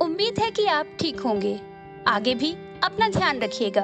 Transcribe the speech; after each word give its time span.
उम्मीद 0.00 0.38
है 0.38 0.50
कि 0.50 0.64
आप 0.66 0.86
ठीक 1.00 1.20
होंगे। 1.20 1.60
आगे 2.06 2.34
भी 2.34 2.52
अपना 2.84 3.08
ध्यान 3.08 3.38
रखिएगा। 3.38 3.82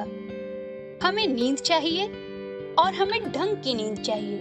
हमें 1.03 1.27
नींद 1.27 1.57
चाहिए 1.57 2.07
और 2.79 2.95
हमें 2.95 3.33
ढंग 3.33 3.57
की 3.57 3.75
नींद 3.75 3.99
चाहिए। 3.99 4.37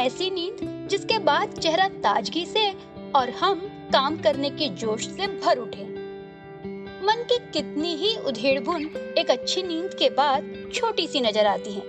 ऐसी 0.00 0.30
नींद 0.30 0.88
जिसके 0.90 1.18
बाद 1.18 1.52
चेहरा 1.52 1.88
ताजगी 1.88 2.46
से 2.46 2.72
और 3.14 3.30
हम 3.30 3.60
काम 3.92 4.16
करने 4.16 4.50
के 4.50 4.68
जोश 4.68 5.08
से 5.08 5.26
भर 5.26 5.58
उठे। 5.58 5.84
मन 7.06 7.24
की 7.28 7.38
कितनी 7.52 7.94
ही 7.94 8.16
उधेड़बुन 8.16 8.84
एक 9.18 9.30
अच्छी 9.30 9.62
नींद 9.62 9.94
के 9.94 10.10
बाद 10.10 10.52
छोटी 10.74 11.06
सी 11.06 11.20
नज़र 11.20 11.46
आती 11.46 11.72
है। 11.72 11.82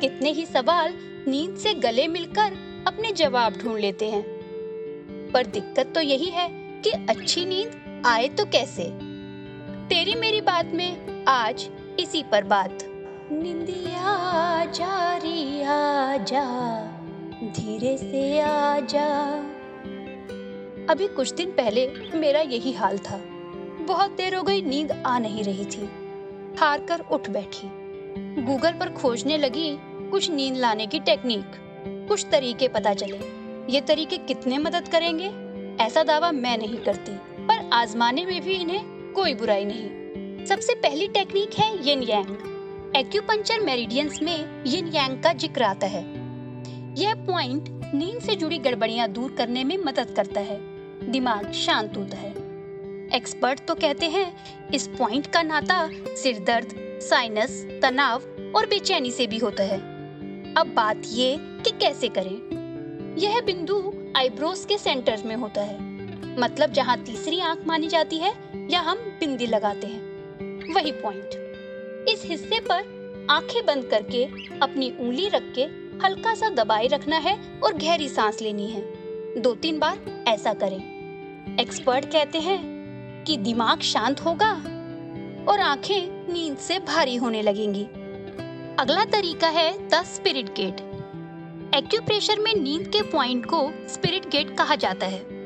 कितने 0.00 0.30
ही 0.30 0.46
सवाल 0.46 0.94
नींद 1.28 1.56
से 1.56 1.74
गले 1.74 2.06
मिलकर 2.08 2.56
अपने 2.86 3.12
जवाब 3.12 3.56
ढूंढ 3.56 3.78
लेते 3.78 4.10
हैं। 4.10 4.22
पर 5.34 5.46
दिक्कत 5.46 5.92
तो 5.94 6.00
यही 6.00 6.30
है 6.30 6.48
कि 6.82 6.90
अच्छी 6.90 7.44
नींद 7.44 7.84
आए 8.06 8.28
तो 8.28 8.44
कैसे? 8.44 8.84
तेरी 9.88 10.14
मेरी 10.14 10.40
बात 10.40 10.66
में 10.66 11.24
आज 11.28 11.68
इसी 12.00 12.22
पर 12.22 12.44
बात। 12.44 12.78
निंदिया 13.32 14.64
जा 14.64 15.18
जा 16.16 16.82
धीरे 17.44 17.96
से 17.98 18.40
आ 18.40 18.80
जा। 18.80 19.38
अभी 20.92 21.06
कुछ 21.08 21.32
दिन 21.32 21.50
पहले 21.50 21.92
मेरा 22.14 22.40
यही 22.40 22.72
हाल 22.72 22.98
था। 22.98 23.20
बहुत 23.80 24.10
देर 24.10 24.34
हो 24.34 24.42
गई 24.42 24.62
नींद 24.62 25.02
आ 25.06 25.18
नहीं 25.18 25.44
रही 25.44 25.64
थी। 25.64 25.90
हार 26.60 26.80
कर 26.80 27.00
उठ 27.00 27.30
बैठी। 27.30 27.68
गूगल 28.42 28.72
पर 28.72 28.90
खोजने 28.90 29.36
लगी 29.36 29.78
कुछ 29.82 30.30
नींद 30.30 30.56
लाने 30.56 30.86
की 30.86 31.00
टेक्निक। 31.00 31.46
कुछ 32.08 32.26
तरीके 32.32 32.68
पता 32.68 32.94
चले। 32.94 33.20
ये 33.70 33.80
तरीके 33.80 34.18
कितने 34.18 34.58
मदद 34.58 34.88
करेंगे? 34.88 35.48
ऐसा 35.84 36.02
दावा 36.02 36.32
मैं 36.32 36.58
नहीं 36.58 36.76
करती। 36.76 37.37
पर 37.50 37.68
आजमाने 37.72 38.24
में 38.26 38.40
भी 38.40 38.54
इन्हें 38.54 39.12
कोई 39.12 39.34
बुराई 39.34 39.64
नहीं। 39.64 40.46
सबसे 40.46 40.74
पहली 40.74 41.08
टेक्निक 41.08 41.54
है 41.54 41.88
यिन 41.88 42.02
यांग 42.02 42.94
एक्यूपंचर 42.96 43.60
मेरिडियंस 43.60 44.18
में 44.22 44.64
यिन 44.66 44.88
यांग 44.88 45.22
का 45.22 45.32
ज़िक्र 45.32 45.62
आता 45.62 45.86
है। 45.86 46.02
यह 46.98 47.14
पॉइंट 47.14 47.68
नींद 47.94 48.20
से 48.20 48.36
जुड़ी 48.36 48.58
गड़बड़ियाँ 48.58 49.08
दूर 49.08 49.34
करने 49.38 49.64
में 49.64 49.76
मदद 49.78 50.14
करता 50.16 50.40
है। 50.40 50.58
दिमाग 51.10 51.50
शांत 51.52 51.96
होता 51.96 52.16
है। 52.16 52.32
एक्सपर्ट 53.14 53.64
तो 53.66 53.74
कहते 53.74 54.06
हैं, 54.06 54.32
इस 54.74 54.88
पॉइंट 54.88 55.26
का 55.26 55.42
नाता 55.42 55.88
सिर 55.92 56.38
दर्द 56.38 56.74
साइनस 57.02 57.64
तनाव 57.82 58.22
और 58.56 58.66
बेचैनी 58.66 59.10
से 59.10 59.26
भी 59.26 59.38
होता 59.38 59.62
है। 59.62 59.78
अब 60.54 60.72
बात 60.76 61.02
ये 61.06 61.36
कि 61.38 61.70
कैसे 61.70 62.08
करें? 62.08 63.16
यह 63.18 63.40
बिंदु 63.40 63.94
आईब्रोज 64.16 64.64
के 64.64 64.78
सेंटर 64.78 65.22
में 65.26 65.36
होता 65.36 65.60
है। 65.60 65.87
मतलब 66.38 66.72
जहाँ 66.72 66.96
तीसरी 67.02 67.40
आँख 67.40 67.66
मानी 67.66 67.88
जाती 67.88 68.18
है, 68.18 68.32
या 68.70 68.80
हम 68.80 68.98
बिंदी 69.20 69.46
लगाते 69.46 69.86
हैं। 69.86 70.74
वही 70.74 70.92
पॉइंट 70.92 72.06
इस 72.08 72.22
हिस्से 72.24 72.60
पर 72.60 73.26
आँखें 73.30 73.66
बंद 73.66 73.84
करके, 73.84 74.24
अपनी 74.58 74.90
उंगली 75.00 75.28
रख 75.28 75.52
के 75.54 75.62
हल्का 76.04 76.34
सा 76.34 76.50
दबाए 76.50 76.86
रखना 76.86 77.16
है 77.16 77.38
और 77.64 77.74
गहरी 77.74 78.08
सांस 78.08 78.40
लेनी 78.42 78.66
है। 78.66 78.82
दो 79.40 79.54
तीन 79.54 79.78
बार 79.78 80.24
ऐसा 80.28 80.52
करें। 80.54 81.56
एक्सपर्ट 81.60 82.04
कहते 82.04 82.38
हैं 82.38 83.24
कि 83.24 83.36
दिमाग 83.36 83.80
शांत 83.80 84.20
होगा 84.20 84.52
और 85.48 85.60
आँखें 85.60 86.32
नींद 86.32 86.56
से 86.56 86.78
भारी 86.78 87.16
होने 87.16 87.42
लगेंगी। 87.42 87.84
अगला 88.78 89.04
तरीका 89.04 89.48
है 89.48 89.88
द 89.88 90.02
स्पिरिट 90.04 90.46
गेट। 90.46 90.80
एक्यूप्रेशर 91.74 92.38
में 92.38 92.54
नींद 92.54 92.88
के 92.88 93.02
पॉइंट 93.02 93.46
को 93.46 93.70
स्पिरिट 93.88 94.28
गेट 94.28 94.56
कहा 94.56 94.74
जाता 94.74 95.06
है। 95.06 95.37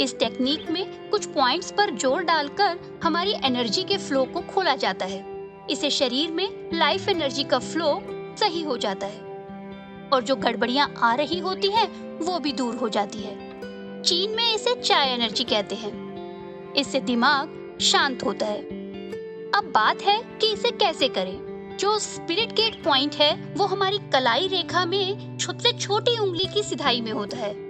इस 0.00 0.18
टेक्निक 0.18 0.70
में 0.70 1.10
कुछ 1.10 1.26
पॉइंट्स 1.26 1.70
पर 1.70 1.94
ज़ोर 1.94 2.22
डालकर 2.22 3.00
हमारी 3.04 3.34
एनर्जी 3.44 3.84
के 3.84 3.96
फ्लो 3.96 4.24
को 4.24 4.40
खोला 4.40 4.76
जाता 4.76 5.06
है। 5.06 5.48
इसे 5.70 5.90
शरीर 5.90 6.30
में 6.30 6.70
लाइफ 6.74 7.08
एनर्जी 7.08 7.44
का 7.44 7.58
फ्लो 7.58 8.02
सही 8.40 8.62
हो 8.62 8.76
जाता 8.76 9.06
है। 9.06 9.18
और 10.12 10.22
जो 10.22 10.36
गड़बड़ियाँ 10.36 10.94
आ 10.98 11.14
रही 11.14 11.38
होती 11.38 11.70
हैं, 11.70 12.18
वो 12.18 12.38
भी 12.38 12.52
दूर 12.52 12.74
हो 12.74 12.88
जाती 12.88 13.18
है। 13.18 13.50
चीन 14.02 14.30
में 14.30 14.54
इसे 14.54 14.74
चाय 14.74 15.08
एनर्जी 15.08 15.44
कहते 15.44 15.74
हैं। 15.74 16.72
इससे 16.74 17.00
दिमाग 17.00 17.78
शांत 17.80 18.24
होता 18.24 18.46
है। 18.46 18.60
अब 19.50 19.72
बात 19.74 20.02
है 20.02 20.38
कि 20.40 20.52
इसे 20.52 20.70
कैसे 20.70 21.08
करें। 21.08 21.76
जो 21.80 21.98
स्पिरिट 21.98 22.52
गेट 22.52 22.84
पॉइंट 22.84 23.14
है, 23.14 23.54
वो 23.56 23.64
हमारी 23.64 23.98
कलाई 23.98 24.46
रेखा 24.46 24.84
में 24.84 25.38
सबसे 25.38 25.72
छोटी 25.72 26.18
उंगली 26.18 26.46
की 26.54 26.62
सिधाई 26.62 27.00
में 27.00 27.12
होता 27.12 27.36
है। 27.36 27.69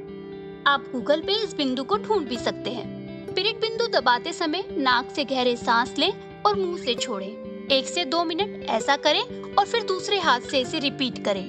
आप 0.71 0.85
गूगल 0.93 1.21
पे 1.21 1.33
इस 1.35 1.55
बिंदु 1.57 1.85
को 1.85 1.97
ढूंढ 1.99 2.27
भी 2.29 2.37
सकते 2.39 2.71
हैं 2.71 3.35
पिरिट 3.35 3.61
बिंदु 3.61 3.87
दबाते 3.89 4.33
समय 4.33 4.65
नाक 4.79 5.09
से 5.11 5.25
गहरे 5.25 5.57
सांस 5.57 5.95
लें 5.99 6.13
और 6.43 6.57
मुँह 6.57 6.77
से 6.79 6.95
छोड़ें। 6.95 7.69
एक 7.73 7.87
से 7.87 8.05
दो 8.05 8.25
मिनट 8.25 8.67
ऐसा 8.71 8.97
करें 8.97 9.23
और 9.55 9.67
फिर 9.67 9.83
दूसरे 9.83 10.19
हाथ 10.19 10.41
से 10.41 10.61
इसे 10.61 10.79
रिपीट 10.79 11.25
करें 11.25 11.45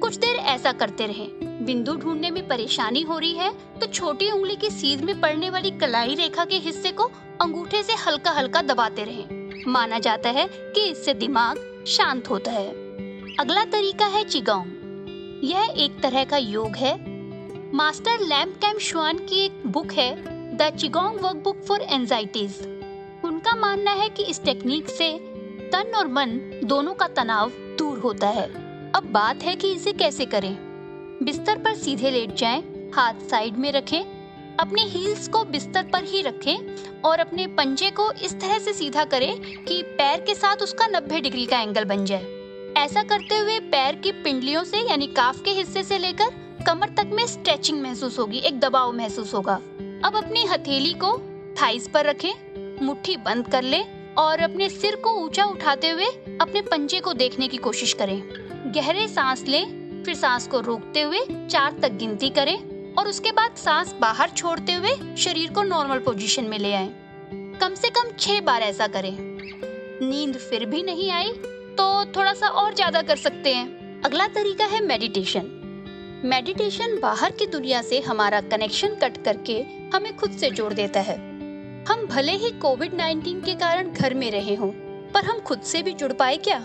कुछ 0.00 0.16
देर 0.16 0.36
ऐसा 0.36 0.72
करते 0.72 1.06
रहें। 1.06 1.64
बिंदु 1.66 1.94
ढूँढने 1.94 2.30
में 2.30 2.46
परेशानी 2.48 3.02
हो 3.02 3.18
रही 3.18 3.34
है 3.34 3.52
तो 3.80 3.86
छोटी 3.86 4.30
उंगली 4.30 4.56
की 4.56 4.70
सीध 4.70 5.04
में 5.04 5.20
पड़ने 5.20 5.50
वाली 5.50 5.70
कलाई 5.70 6.14
रेखा 6.14 6.44
के 6.44 6.58
हिस्से 6.58 6.92
को 6.92 7.10
अंगूठे 7.40 7.82
से 7.82 7.94
हल्का 8.06 8.30
हल्का 8.30 8.62
दबाते 8.62 9.04
रहें। 9.04 9.64
माना 9.66 9.98
जाता 9.98 10.30
है 10.30 10.48
कि 10.50 10.88
इससे 10.90 11.14
दिमाग 11.14 11.84
शांत 11.88 12.30
होता 12.30 12.50
है 12.50 12.68
अगला 13.40 13.64
तरीका 13.64 14.06
है 14.06 14.24
चिगांग 14.24 15.40
यह 15.44 15.74
एक 15.76 16.00
तरह 16.00 16.24
का 16.24 16.36
योग 16.36 16.76
है 16.76 16.96
मास्टर 17.74 18.20
लैम्प 18.20 18.54
कैम 18.56 18.78
शुआन 18.78 19.18
की 19.18 19.44
एक 19.44 19.62
बुक 19.66 19.92
है 19.92 20.14
the 20.56 20.68
qigong 20.78 21.18
workbook 21.36 21.56
for 21.62 21.80
anxieties. 21.80 22.60
उनका 23.24 23.54
मानना 23.56 23.90
है 23.90 24.08
कि 24.08 24.22
इस 24.22 24.42
टेक्निक 24.44 24.88
से 24.88 25.10
तन 25.72 25.92
और 25.96 26.08
मन 26.08 26.60
दोनों 26.64 26.94
का 26.94 27.08
तनाव 27.08 27.50
दूर 27.78 27.98
होता 27.98 28.28
है। 28.28 28.46
अब 28.92 29.10
बात 29.12 29.42
है 29.42 29.56
कि 29.56 29.72
इसे 29.72 29.92
कैसे 29.92 30.26
करें। 30.26 30.56
बिस्तर 31.22 31.58
पर 31.58 31.74
सीधे 31.74 32.10
लेट 32.10 32.34
जाएँ, 32.34 32.90
हाथ 32.94 33.14
साइड 33.30 33.56
में 33.56 33.72
रखें 33.72 34.00
अपने 34.56 34.82
हील्स 34.82 35.28
को 35.28 35.44
बिस्तर 35.44 35.82
पर 35.82 36.04
ही 36.04 36.22
रखें 36.22 37.00
और 37.02 37.18
अपने 37.18 37.46
पंजे 37.46 37.90
को 37.90 38.10
इस 38.12 38.40
तरह 38.40 38.58
से 38.58 38.72
सीधा 38.72 39.04
करें 39.04 39.64
कि 39.64 39.82
पैर 39.82 40.20
के 40.20 40.34
साथ 40.34 40.56
उसका 40.56 40.86
90 40.86 41.20
डिग्री 41.20 41.46
का 41.46 41.60
एंगल 41.60 41.84
बन 41.84 42.04
जाए। 42.04 42.26
ऐसा 42.76 43.02
करते 43.02 43.38
हुए 43.38 43.60
पैर 43.60 43.94
की 43.94 44.12
पिंडलियों 44.12 44.64
से 44.64 44.88
यानी 44.90 45.06
काफ 45.06 45.42
के 45.42 45.50
हिस्से 45.50 45.82
से 45.82 45.98
लेकर 45.98 46.47
कमर 46.68 46.88
तक 46.88 47.10
में 47.12 47.26
स्ट्रेचिंग 47.26 47.80
महसूस 47.82 48.18
होगी, 48.18 48.38
एक 48.38 48.58
दबाव 48.60 48.92
महसूस 48.92 49.32
होगा। 49.34 49.54
अब 50.04 50.16
अपनी 50.16 50.44
हथेली 50.46 50.92
को 50.94 51.16
थाइस 51.60 51.86
पर 51.88 52.04
रखें, 52.06 52.84
मुट्ठी 52.86 53.16
बंद 53.18 53.48
कर 53.48 53.62
ले 53.64 53.80
और 54.18 54.40
अपने 54.40 54.68
सिर 54.70 54.96
को 54.96 55.10
ऊँचा 55.16 55.44
उठाते 55.44 55.90
हुए 55.90 56.06
अपने 56.40 56.62
पंजे 56.62 57.00
को 57.00 57.12
देखने 57.14 57.48
की 57.48 57.56
कोशिश 57.58 57.92
करें। 57.92 58.20
गहरे 58.74 59.06
सांस 59.08 59.44
लें, 59.48 60.02
फिर 60.04 60.14
सांस 60.16 60.46
को 60.46 60.60
रोकते 60.60 61.02
हुए 61.02 61.24
चार 61.30 61.78
तक 61.82 61.96
गिनती 61.98 62.30
करें 62.30 62.94
और 62.94 63.08
उसके 63.08 63.32
बाद 63.32 63.56
सांस 63.56 63.94
बाहर 64.00 64.30
छोड़ते 64.30 64.72
हुए 64.72 64.94
शरीर 65.18 65.52
को 65.52 65.62
नॉर्मल 65.64 65.98
पोजीशन 66.00 66.44
में 66.44 66.58
ले 66.58 66.74
आए। 66.74 66.88
कम 67.60 67.74
से 67.74 67.90
कम 67.90 68.16
छह 68.18 68.40
बार 68.42 68.62
ऐसा 68.62 68.86
करें। 68.88 69.14
नींद 70.02 70.36
फिर 70.40 70.66
भी 70.66 70.82
नहीं 70.82 71.10
आई 71.10 71.32
तो 71.78 72.04
थोड़ा 72.16 72.32
सा 72.34 72.48
और 72.48 72.74
ज़्यादा 72.74 73.02
कर 73.02 73.16
सकते 73.18 73.54
हैं। 73.54 74.02
अगला 74.02 74.26
तरीका 74.34 74.64
है 74.66 74.86
मेडिटेशन 74.86 75.54
मेडिटेशन 76.24 76.98
बाहर 77.00 77.30
की 77.30 77.46
दुनिया 77.46 77.82
से 77.82 77.98
हमारा 78.00 78.40
कनेक्शन 78.40 78.94
कट 78.94 79.24
करके 79.24 79.60
हमें 79.94 80.16
खुद 80.16 80.30
से 80.30 80.50
जोड़ 80.50 80.72
देता 80.72 81.00
है। 81.00 81.16
हम 81.84 82.06
भले 82.06 82.32
ही 82.32 82.50
कोविड 82.50 82.94
19 82.94 83.44
के 83.44 83.54
कारण 83.54 83.90
घर 83.90 84.14
में 84.14 84.30
रहे 84.30 84.54
हों, 84.54 84.70
पर 85.14 85.24
हम 85.24 85.38
खुद 85.40 85.60
से 85.60 85.82
भी 85.82 85.92
जुड़ 85.92 86.12
पाए 86.12 86.36
क्या? 86.36 86.58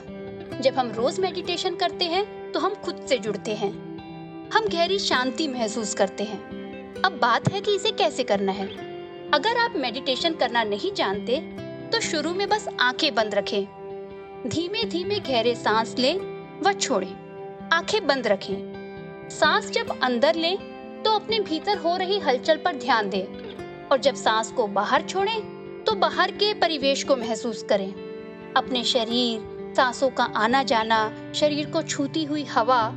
जब 0.61 0.73
हम 0.77 0.91
रोज 0.91 1.19
मेडिटेशन 1.19 1.75
करते 1.75 2.05
हैं 2.05 2.51
तो 2.51 2.59
हम 2.59 2.75
खुद 2.75 3.05
से 3.09 3.19
जुड़ते 3.19 3.53
हैं। 3.53 3.71
हम 4.49 4.67
गहरी 4.67 4.99
शांति 4.99 5.47
महसूस 5.47 5.93
करते 5.93 6.23
हैं। 6.23 7.01
अब 7.03 7.19
बात 7.21 7.53
है 7.53 7.61
कि 7.61 7.75
इसे 7.75 7.91
कैसे 7.91 8.23
करना 8.23 8.51
है। 8.51 8.67
अगर 9.33 9.57
आप 9.57 9.73
मेडिटेशन 9.77 10.33
करना 10.33 10.63
नहीं 10.63 10.93
जानते 10.93 11.39
तो 11.93 11.99
शुरू 12.01 12.33
में 12.33 12.47
बस 12.49 12.67
आँखें 12.81 13.13
बंद 13.15 13.35
रखें। 13.35 13.63
धीमे 14.47 14.83
धीमे 14.83 15.19
गहरे 15.19 15.55
सांस 15.55 15.95
लें 15.99 16.15
व 16.61 16.73
छोड़ें। 16.73 17.69
आँखें 17.73 18.05
बंद 18.07 18.27
रखें। 18.27 18.72
सांस 19.33 19.69
जब 19.71 19.87
अंदर 20.03 20.35
लें 20.35 20.57
तो 21.03 21.11
अपने 21.11 21.39
भीतर 21.39 21.77
हो 21.77 21.95
रही 21.97 22.19
हलचल 22.19 22.57
पर 22.57 22.75
ध्यान 22.75 23.09
दें। 23.09 23.87
और 23.87 23.99
जब 23.99 24.15
सांस 24.15 24.51
को 24.51 24.67
बाहर 24.67 25.01
छोड़ें 25.01 25.83
तो 25.83 25.95
बाहर 25.95 26.31
के 26.31 26.53
परिवेश 26.53 27.03
को 27.03 27.15
महसूस 27.15 27.63
करें। 27.63 27.93
अपने 28.57 28.83
शरीर, 28.83 29.73
सांसों 29.75 30.09
का 30.09 30.23
आना 30.23 30.63
जाना 30.63 30.99
शरीर 31.35 31.69
को 31.69 31.81
छूती 31.81 32.23
हुई 32.23 32.43
हवा, 32.43 32.87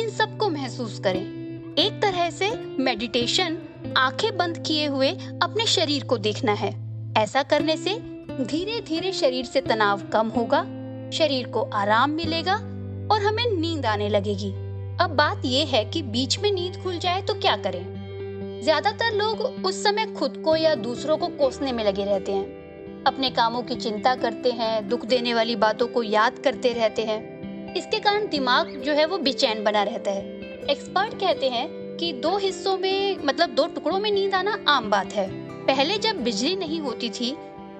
इन 0.00 0.10
सबको 0.10 0.48
महसूस 0.48 1.00
करें। 1.00 1.74
एक 1.78 2.00
तरह 2.02 2.30
से 2.30 2.50
मेडिटेशन 2.78 3.58
आँखें 3.96 4.36
बंद 4.36 4.64
किए 4.66 4.86
हुए 4.86 5.10
अपने 5.42 5.66
शरीर 5.66 6.04
को 6.04 6.18
देखना 6.18 6.52
है। 6.52 6.74
ऐसा 7.18 7.42
करने 7.42 7.76
से 7.76 7.98
धीरे 8.44 8.80
धीरे 8.80 9.12
शरीर 9.12 9.44
से 9.44 9.60
तनाव 9.60 10.02
कम 10.12 10.28
होगा, 10.28 10.62
शरीर 11.10 11.48
को 11.48 11.62
आराम 11.74 12.10
मिलेगा 12.10 12.54
और 13.14 13.22
हमें 13.22 13.46
नींद 13.50 13.86
आने 13.86 14.08
लगेगी। 14.08 14.52
अब 15.00 15.10
बात 15.10 15.42
यह 15.44 15.68
है 15.68 15.84
कि 15.84 16.02
बीच 16.02 16.38
में 16.38 16.52
नींद 16.52 16.76
खुल 16.82 16.98
जाए 16.98 17.22
तो 17.22 17.34
क्या 17.34 17.56
करें? 17.56 18.60
ज़्यादातर 18.62 19.14
लोग 19.14 19.66
उस 19.66 19.82
समय 19.84 20.06
खुद 20.06 20.36
को 20.44 20.56
या 20.56 20.74
दूसरों 20.74 21.18
को 21.18 21.26
कोसने 21.26 21.72
में 21.72 21.84
लगे 21.84 22.04
रहते 22.04 22.32
हैं। 22.32 23.04
अपने 23.06 23.30
कामों 23.30 23.62
की 23.62 23.74
चिंता 23.74 24.14
करते 24.14 24.50
हैं, 24.50 24.88
दुख 24.88 25.04
देने 25.04 25.34
वाली 25.34 25.56
बातों 25.56 25.86
को 25.86 26.02
याद 26.02 26.38
करते 26.38 26.72
रहते 26.72 27.02
हैं। 27.02 27.74
इसके 27.74 27.98
कारण 27.98 28.28
दिमाग 28.28 28.68
जो 28.68 28.92
है 28.92 29.06
वो 29.06 29.18
बेचैन 29.18 29.64
बना 29.64 29.82
रहता 29.82 30.10
है। 30.10 30.26
एक्सपर्ट 30.70 31.14
कहते 31.14 31.48
हैं 31.48 31.96
कि 31.96 32.12
दो 32.12 32.36
हिस्सों 32.36 32.78
में 32.78 33.16
मतलब 33.24 33.50
दो 33.50 33.66
टुकड़ों 33.66 33.98
में 33.98 34.10
नींद 34.10 34.34
आना 34.34 34.64
आम 34.68 34.90
बात 34.90 35.12
है। 35.12 35.28
पहले 35.66 35.98
जब 35.98 36.22
बिजली 36.24 36.56
नहीं 36.56 36.80
होती 36.80 37.10
थी, 37.10 37.32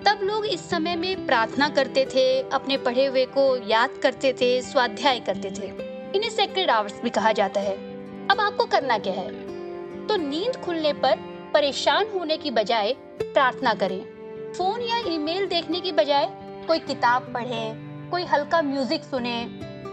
तब 0.07 0.21
लोग 0.23 0.47
इस 0.47 0.71
समय 0.71 0.97
में 0.97 1.27
प्रार्थना 1.27 1.69
करते 1.69 2.05
थे, 2.05 2.41
अपने 2.43 2.77
पढ़े 2.77 3.07
हुए 3.07 3.25
को 3.25 3.69
याद 3.69 3.91
करते 4.03 4.33
थे, 4.33 4.63
स्वाध्याय 4.63 5.21
करते 5.21 5.51
थे। 5.51 5.90
इन्हें 6.17 6.31
सेक्रेड 6.31 6.71
आवर्स 6.71 7.03
भी 7.03 7.11
कहा 7.11 7.33
जाता 7.33 7.61
है। 7.61 7.77
अब 8.29 8.41
आपको 8.41 8.65
करना 8.65 8.99
क्या 8.99 9.13
है? 9.13 9.31
तो 10.07 10.17
नींद 10.17 10.57
खुलने 10.57 10.93
पर 10.93 11.17
परेशान 11.55 12.07
होने 12.15 12.37
की 12.37 12.51
बजाय 12.51 12.93
प्रार्थना 13.23 13.75
करें। 13.75 14.05
फ़ोन 14.53 14.81
या 14.81 14.99
ईमेल 15.13 15.47
देखने 15.47 15.81
की 15.81 15.93
बजाय 15.93 16.29
कोई 16.67 16.79
किताब 16.79 17.23
पढ़ें, 17.35 17.77
कोई 18.11 18.25
हल्का 18.25 18.63
म्यूज़िक 18.63 19.05
सुने, 19.05 19.43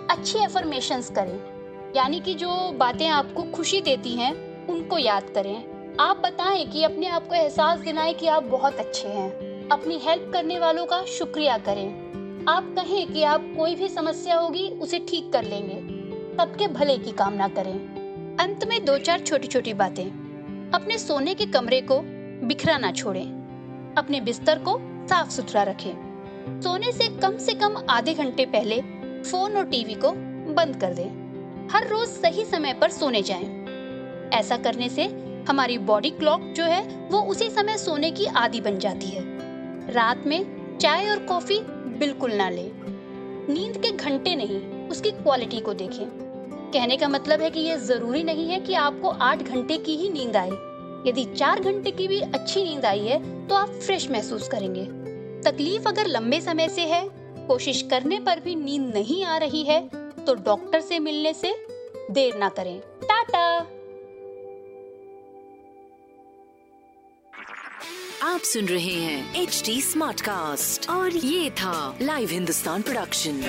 अच्छी 0.10 0.40
एफर्मेशन 0.40 1.02
करें। 1.02 1.58
यानी 1.96 2.20
कि 2.20 2.34
जो 2.34 2.72
बातें 2.72 3.08
आपको 3.08 3.44
खुशी 3.44 3.82
देती 3.82 4.12
हैं, 4.12 4.68
उनको 4.68 4.98
याद 4.98 5.24
करें। 5.24 5.64
आप 6.00 6.18
बताएँ 6.18 6.66
कि 6.66 6.84
अपने 6.84 7.08
आप 7.08 7.28
को 7.28 7.36
एहसास 7.36 7.80
दिलाएँ 7.80 8.14
कि 8.14 8.28
आप 8.28 8.44
बहुत 8.44 8.76
अच्छे 8.76 9.08
हैं। 9.08 9.30
अपनी 9.70 10.00
हेल्प 10.04 10.30
करने 10.34 10.60
वालों 10.60 10.86
का 10.86 11.02
शुक्रिया 11.02 11.58
करें। 11.58 12.08
आप 12.50 12.76
कहें 12.78 13.14
कि 13.14 13.24
आप 13.24 13.54
कोई 13.58 13.76
भी 13.76 13.88
समस्या 13.88 14.36
होगी, 14.36 14.70
उसे 14.70 15.00
ठीक 15.00 15.34
कर 15.34 15.44
लेंगे। 15.44 15.97
सबके 16.38 16.68
भले 16.68 16.98
की 16.98 17.12
कामना 17.12 17.48
करें। 17.48 17.74
अंत 18.40 18.66
में 18.66 18.86
दो 18.86 18.98
चार 18.98 19.20
छोटी 19.20 19.48
छोटी 19.48 19.74
बातें। 19.74 20.06
अपने 20.74 20.98
सोने 20.98 21.36
के 21.36 21.46
कमरे 21.46 21.82
को 21.82 22.02
बिखरा 22.48 22.78
ना 22.78 22.92
छोड़ें। 22.92 23.26
अपने 23.98 24.22
बिस्तर 24.22 24.60
को 24.60 24.80
साफ़ 25.08 25.30
सुथरा 25.30 25.64
रखें। 25.64 26.62
सोने 26.62 26.92
से 26.92 27.08
कम 27.08 27.38
से 27.38 27.54
कम 27.54 27.84
आधे 27.90 28.14
घंटे 28.14 28.46
पहले 28.46 28.82
फ़ोन 29.24 29.58
और 29.58 29.66
टीवी 29.66 29.94
को 29.94 30.12
बंद 30.54 30.78
कर 30.82 30.94
दें। 30.94 31.10
हर 31.72 31.88
रोज 31.88 32.08
सही 32.08 32.46
समय 32.46 32.74
पर 32.74 32.90
सोने 32.90 33.22
जाएँ। 33.22 33.66
ऐसा 34.34 34.58
करने 34.58 34.90
से 34.90 35.04
हमारी 35.50 35.78
बॉडी 35.78 36.10
क्लॉक 36.10 36.42
जो 36.42 36.64
है, 36.64 37.10
वो 37.12 37.22
उसी 37.22 37.50
समय 37.50 37.78
सोने 37.78 38.12
की 38.12 38.26
आदि 38.26 38.62
बन 38.62 38.80
जाती 38.80 39.06
है। 39.06 39.24
रात 39.92 40.24
में 40.26 40.78
चाय 40.78 41.10
और 41.10 41.20
कॉफ़ी 41.20 41.60
बिल्कुल 42.00 42.34
ना 42.34 42.50
लें। 42.50 42.72
नींद 43.54 43.78
के 43.78 43.92
घंटे 43.92 44.36
नहीं, 44.36 44.88
उसकी 44.88 45.12
क्वालिटी 45.12 45.60
को 45.60 45.74
देखें। 45.74 46.17
कहने 46.78 46.98
का 46.98 47.08
मतलब 47.08 47.42
है 47.42 47.50
कि 47.50 47.60
ये 47.60 47.78
ज़रूरी 47.78 48.24
नहीं 48.24 48.48
है 48.50 48.60
कि 48.60 48.74
आपको 48.74 49.10
आठ 49.10 49.42
घंटे 49.44 49.78
की 49.78 49.96
ही 49.98 50.10
नींद 50.10 50.36
आए 50.38 50.50
यदि 51.08 51.24
चार 51.34 51.60
घंटे 51.60 51.92
की 51.92 52.08
भी 52.08 52.20
अच्छी 52.22 52.64
नींद 52.64 52.86
आई 52.86 53.00
है 53.00 53.48
तो 53.48 53.56
आप 53.56 53.70
फ्रेश 53.86 54.10
महसूस 54.10 54.48
करेंगे। 54.48 54.84
तकलीफ़ 55.42 55.88
अगर 55.88 56.08
लंबे 56.08 56.42
समय 56.42 56.70
से 56.70 56.82
है 56.82 57.02
कोशिश 57.48 57.82
करने 57.82 58.20
पर 58.20 58.40
भी 58.40 58.56
नींद 58.56 58.94
नहीं 58.96 59.24
आ 59.26 59.38
रही 59.38 59.64
है 59.64 59.80
तो 60.26 60.34
डॉक्टर 60.34 60.82
से 60.82 61.00
मिलने 61.00 61.34
से 61.34 61.56
देर 62.12 62.38
ना 62.38 62.50
करें। 62.50 62.80
टाटा! 62.80 63.46
आप 68.24 68.42
सुन 68.44 68.66
रहे 68.66 68.96
हैं 69.02 69.42
एच 69.42 69.62
डी 69.66 69.82
स्मार्ट 69.82 70.22
कास्ट 70.22 70.90
और 70.90 71.16
ये 71.16 71.50
था 71.52 71.98
live 72.02 72.30
Hindustan 72.30 72.82
production 72.82 73.42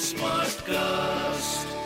smart 0.00 0.60
cast 0.60 1.79